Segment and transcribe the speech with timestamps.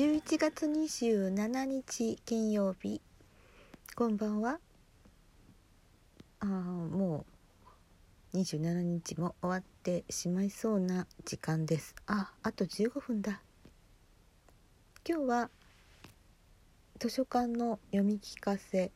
[0.00, 3.02] 11月27日金曜日。
[3.94, 4.58] こんばんは。
[6.38, 7.26] あも
[8.32, 11.94] う27日も終わってしまいそうな時間です。
[12.06, 13.42] ああと15分だ。
[15.06, 15.50] 今日は
[16.98, 18.92] 図書館の読み聞かせ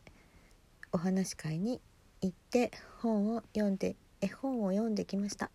[0.90, 1.82] お話し会に
[2.22, 2.70] 行って
[3.02, 5.50] 本を読んで絵本を読んできました、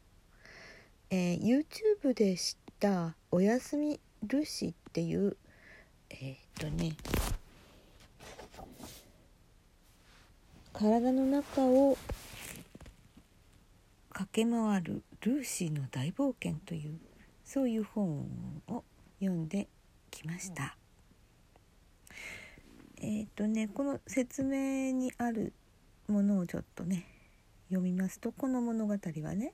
[1.09, 5.37] えー YouTube で知った「おやすみルシー」っていう
[6.09, 6.95] えーっとね
[10.73, 11.97] 体の中を
[14.11, 16.99] 駆け回るルーシーの大冒険という
[17.45, 18.25] そういう本
[18.67, 18.83] を
[19.19, 19.67] 読んで
[20.09, 20.75] きました。
[23.01, 25.53] えーっとねこの説明にある
[26.07, 27.05] ものをちょっとね
[27.69, 28.99] 読みますとこの物語は
[29.35, 29.53] ね、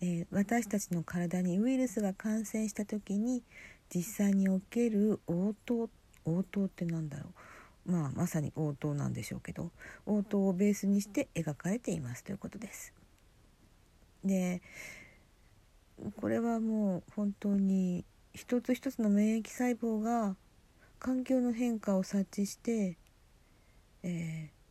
[0.00, 3.42] えー私たちの体にウイルスが感染した時に
[3.94, 5.88] 実際における応答
[6.24, 7.30] 応答ってなんだろ
[7.86, 9.70] うまあまさに応答なんでしょうけど
[10.06, 12.92] 応答をベースにして描かれていますということです。
[14.24, 14.62] で
[16.20, 18.04] これはもう本当に
[18.34, 20.36] 一つ一つの免疫細胞が
[20.98, 22.96] 環境の変化を察知して、
[24.02, 24.62] えー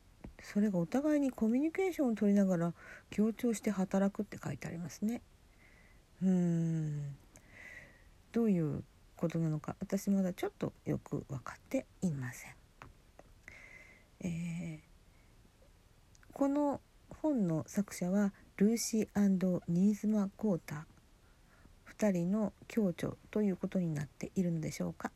[0.43, 2.73] それがお互いにコミュニケーションを取りながら
[3.09, 5.21] 協調して働くって書いてありますね。
[6.23, 7.15] うーん
[8.31, 8.83] どういう
[9.21, 12.55] ことなのか私まだちょっとよく分かっていません。
[14.21, 14.91] えー
[16.33, 16.81] この
[17.21, 20.87] 本の作者はルーシー新妻コータ
[21.99, 25.11] 2人の共著ということになっているのでしょうか。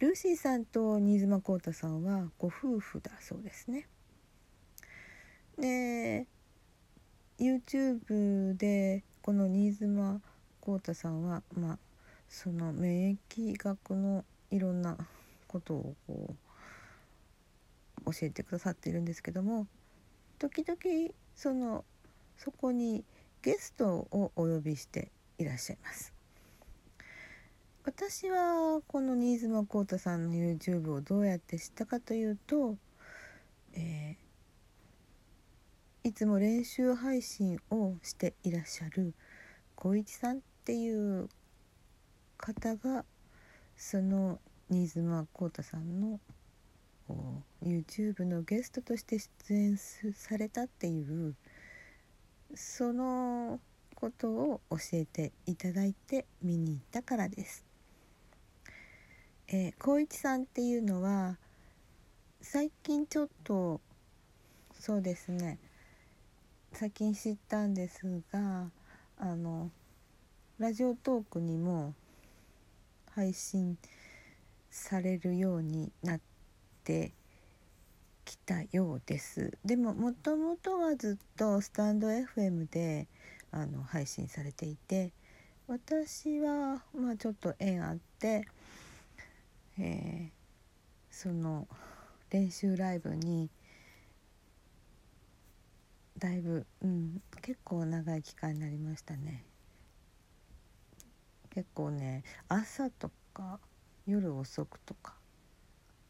[0.00, 3.86] ルーシーさんと新妻コータさんはご夫婦だそうですね。
[5.58, 6.26] で
[7.38, 10.20] YouTube でこの新妻
[10.60, 11.78] コータさんはまあ
[12.28, 14.96] その免疫学のいろんな
[15.46, 16.34] ことをこ
[18.06, 19.66] う教えてくださっているんですけども
[20.38, 20.78] 時々
[21.34, 21.84] その
[22.36, 23.04] そこに
[23.42, 26.12] ゲストをお呼びしていらっしゃいます。
[27.84, 32.76] 私はこの新妻コータさんの YouTube をどうやって知ったかというと、
[33.72, 34.30] えー
[36.02, 39.12] いつも練習配信をしていらっしゃる
[39.74, 40.40] 小一さん
[40.70, 41.28] っていう
[42.36, 43.04] 方が
[43.76, 44.38] その
[44.70, 46.20] 新妻コータさんの
[47.60, 51.34] YouTube のゲストとして出演されたっていう
[52.54, 53.58] その
[53.96, 57.64] ことを教えていただいて見に行ったからです。
[59.48, 61.36] えー、光一さんっていうのは
[62.40, 63.80] 最近ちょっと
[64.78, 65.58] そうですね
[66.72, 68.70] 最近知ったんですが
[69.18, 69.72] あの
[70.60, 71.94] ラジオトークにも
[73.16, 73.76] 配信
[74.70, 76.20] されるようになっ
[76.84, 77.12] て
[78.24, 79.58] きたようです。
[79.64, 83.08] でももともとはずっとスタンド FM で
[83.50, 85.12] あの配信されていて
[85.66, 88.46] 私はまあちょっと縁あって、
[89.78, 90.40] えー
[91.10, 91.66] その
[92.30, 93.50] 練習ライブに
[96.16, 99.49] だいぶ、うん、結構長い期間になりましたね。
[101.50, 103.58] 結構ね朝とか
[104.06, 105.14] 夜遅くとか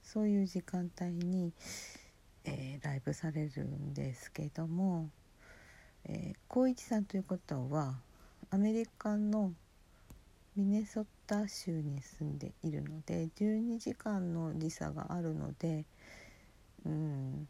[0.03, 1.53] そういう時間帯に、
[2.45, 5.11] えーライブされるんですけども
[6.05, 7.95] えー一さんという方は
[8.51, 9.53] アメリカの
[10.57, 15.85] ミネソタ州に住んでいるので12時間の時差があるので、
[16.85, 17.49] うん、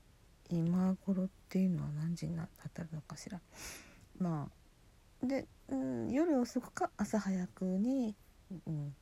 [0.50, 3.40] 今頃っていうのは何時になったるのかしら。
[4.18, 4.59] まあ
[5.22, 8.14] で、うん、夜遅くか朝早くに、
[8.66, 8.94] うん、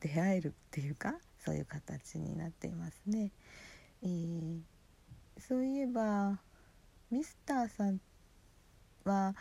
[0.00, 3.30] 出会えるっていうかそういう形になっていますね。
[4.02, 4.60] えー
[5.38, 6.38] そういえば
[7.10, 8.00] ミスターさん
[9.04, 9.34] は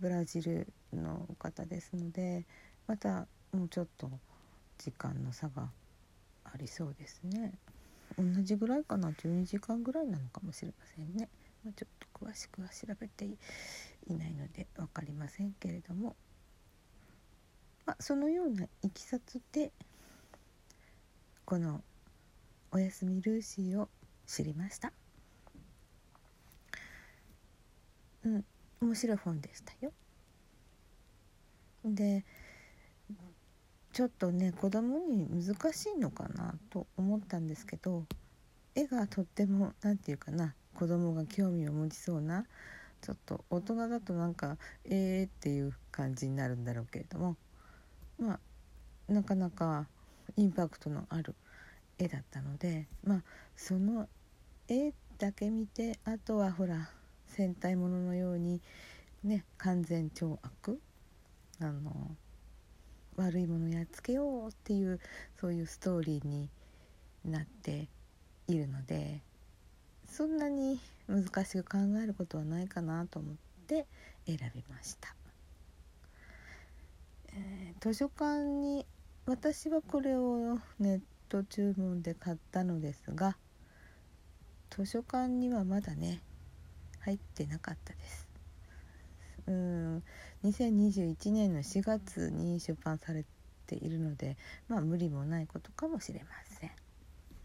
[0.00, 2.44] ブラジルの方ですので
[2.86, 4.10] またもうちょっと
[4.78, 5.70] 時間の差が
[6.44, 7.52] ありそうですね。
[8.16, 11.28] 同じぐらいかな？12時間ぐらいなのかもしれませんね、
[11.64, 13.28] まあ、ちょっと詳しくは調べて
[14.08, 16.16] いないので分かりませんけれども、
[17.86, 19.72] まあ、そのようないきさつで
[21.44, 21.82] この
[22.72, 23.88] 「おやすみルーシー」を
[24.26, 24.92] 知りました。
[28.24, 28.44] うん
[28.80, 29.92] 面白い本でしたよ。
[31.84, 32.24] で
[33.92, 38.04] ちょっとね子供に難しいのかなと思ったんですけど
[38.74, 42.46] 絵がとっても何て言うかな子供が興味を持ちそうな
[43.00, 47.36] ちょっと大人だとなんかえーっていう感じになるんだろうけれども。
[48.18, 49.86] まあなかなか
[50.36, 51.34] インパクトのある
[51.98, 53.22] 絵だったのでまあ
[53.56, 54.08] その
[54.68, 56.90] 絵だけ見てあとはほら
[57.26, 58.60] 戦隊もののように
[59.24, 60.80] ね完全懲悪
[61.60, 62.16] あの
[63.16, 65.00] 悪いものやっつけようっていう
[65.40, 66.48] そういうストーリーに
[67.24, 67.88] なって
[68.46, 69.22] いるので。
[70.08, 73.34] そんなに難しく考えることはないかなと思っ
[73.66, 73.86] て
[74.26, 75.14] 選びました、
[77.32, 78.84] えー、図書館に
[79.26, 83.36] 私はこれをネット注文で買ったのですが
[84.70, 86.20] 図書館にはまだね
[87.00, 88.28] 入ってなかったです。
[89.46, 90.02] うん
[90.44, 93.24] 2021年の4月に出版され
[93.66, 94.36] ているので
[94.68, 96.70] まあ無理もないことかもしれません、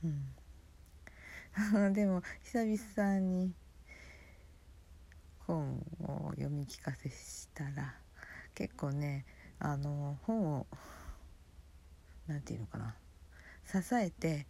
[0.04, 0.26] うん、
[1.94, 3.54] でも久々に
[5.46, 7.96] 本を読み聞かせしたら
[8.56, 9.26] 結構ね
[9.60, 10.68] あの本を
[12.28, 12.96] 何て言うのかな
[13.66, 14.48] 支えて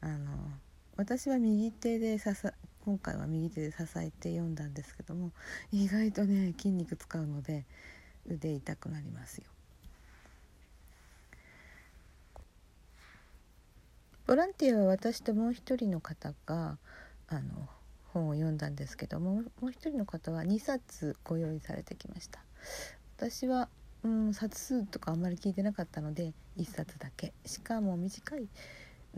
[0.00, 0.50] あの
[0.96, 2.28] 私は右手で支
[2.84, 5.32] 今回は右手で支えて読んだんですけども
[5.70, 7.64] 意外とね筋肉使うので
[8.26, 9.44] 腕痛くなりますよ。
[14.32, 16.78] ボランティアは私ともう一人の方が
[17.28, 17.68] あの
[18.14, 22.40] 本を読んだんですけどももう一人の方は2冊ご用意されてきました。
[23.18, 23.68] 私は、
[24.02, 27.34] うん、冊数とかあんまり聞いてなかったので1冊だけ。
[27.44, 28.48] しかも短い、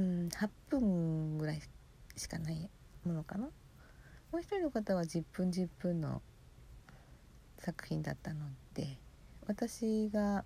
[0.01, 1.63] うん、8分ぐらい
[2.17, 2.69] しかない
[3.05, 3.45] ものかな。
[3.45, 3.53] も
[4.33, 6.23] う一人の方は10分10分の
[7.61, 8.99] 作品だったので
[9.47, 10.45] 私が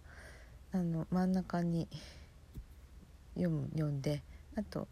[0.73, 1.89] あの真ん中に
[3.35, 4.23] 読む読んで
[4.59, 4.89] あと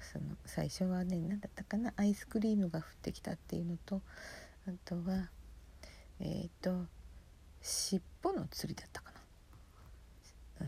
[0.00, 4.00] その最初はね何だったかなアイスクリームが降ってきたっていうのと
[4.68, 5.28] あとは
[6.20, 6.86] えっ、ー、と
[7.60, 9.12] 尻尾の釣りだったか
[10.60, 10.66] な、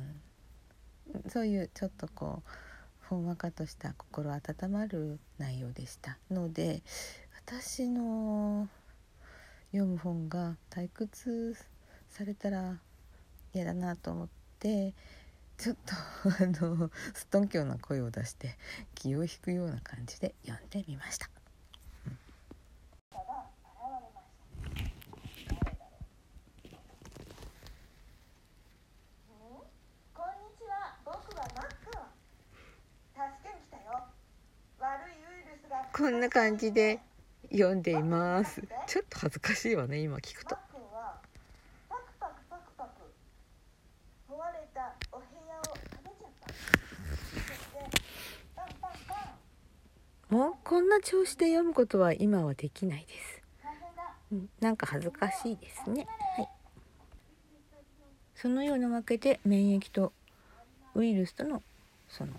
[1.14, 2.50] うん、そういうちょっとこう
[3.08, 6.18] ほんわかとした心温まる内容でした。
[6.30, 6.82] ので
[7.46, 8.68] 私の
[9.72, 11.56] 読む本が退屈
[12.08, 12.78] されたら
[13.52, 14.94] 嫌だなと思って
[15.60, 15.92] ちょっと
[16.24, 18.56] あのすっとんきょうな声を出して
[18.94, 21.28] 気を引くような感じで読んでみました。
[35.92, 37.00] こんな感じで
[37.52, 38.62] 読んでいます。
[38.86, 40.56] ちょっと恥ずかしいわね今聞くと
[50.30, 53.42] もうこんな調子で読むことは今はできないです。
[54.32, 56.06] うん、なんか恥ずかしいですね。
[56.36, 56.48] はい。
[58.34, 60.12] そのようなわけで免疫と
[60.94, 61.62] ウイルスとの
[62.08, 62.34] その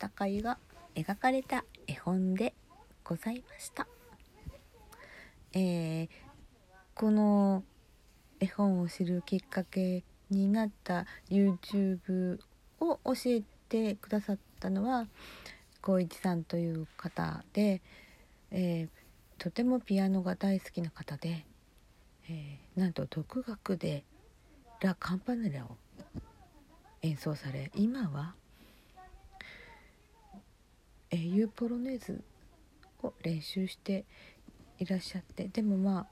[0.00, 0.58] 戦いが
[0.94, 2.54] 描かれた絵本で
[3.02, 3.88] ございました。
[5.52, 6.08] えー、
[6.94, 7.64] この
[8.38, 12.38] 絵本を知るきっかけになった YouTube
[12.78, 15.08] を教えてくださったのは
[15.82, 17.80] 光一さんという方で、
[18.50, 21.44] えー、とてもピアノが大好きな方で、
[22.28, 24.04] えー、なんと独学で
[24.80, 25.76] ラ・カンパネラを
[27.02, 28.34] 演奏され今は、
[31.10, 32.22] えー、ユーポロネーズ
[33.02, 34.04] を練習して
[34.78, 36.06] いらっしゃってでもまあ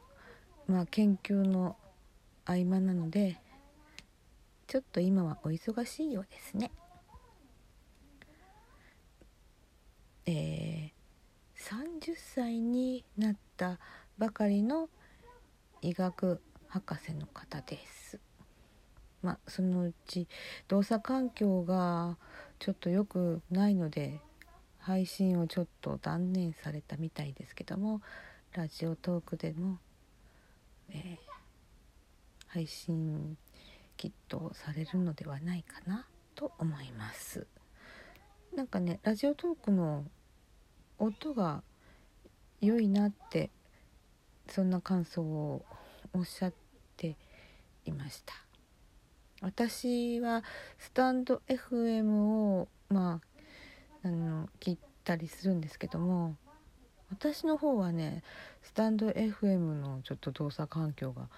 [0.67, 1.77] まあ研究の
[2.45, 3.39] 合間なので
[4.67, 6.71] ちょっと今はお忙しいようですね。
[10.31, 13.79] えー、30歳になった
[14.19, 14.91] ばかりの
[15.81, 18.21] 医学博士の方です。
[19.23, 20.29] まあ、そのうち
[20.69, 22.19] 動作環境が
[22.59, 24.21] ちょっと良くないので
[24.77, 28.03] 配信をちょっと断念されたみたいですけども
[28.53, 29.79] ラジオトークでも、
[30.91, 31.17] えー、
[32.49, 33.39] 配信
[33.97, 37.47] きっとされるのではないかなと思います。
[38.55, 40.05] なんかねラジオトークの
[40.99, 41.63] 音が
[42.61, 43.51] 良いなって
[44.49, 45.65] そんな感想を
[46.13, 46.53] おっしゃっ
[46.97, 47.17] て
[47.85, 48.35] いました。
[49.41, 50.43] 私は
[50.79, 53.21] スタンド FM をま
[54.03, 56.37] ああの聞いたりするんですけども
[57.11, 58.23] 私の方はね
[58.63, 61.29] スタンド FM のちょっと動作環境が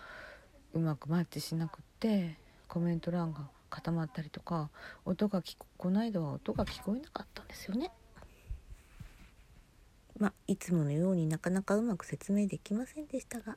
[0.72, 2.36] うまくマッチしなくって
[2.68, 4.70] コメント欄が固まったりとか
[5.04, 7.90] 音がここの間は音が聞こえなかったんですよね。
[10.20, 13.56] まあ、いつものようになかなかうまく説明できませんでしたが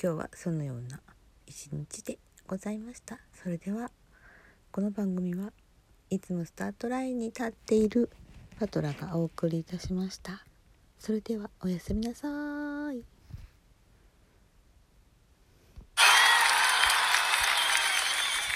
[0.00, 1.00] 今日はそのような
[1.46, 3.18] 一日でございました。
[3.32, 3.90] それでは
[4.70, 5.52] この番組は
[6.10, 8.10] いつもスタートラインに立っている
[8.58, 10.44] パトラがお送りいたしました。
[10.98, 12.28] それではおやすみなさ
[12.92, 13.13] い。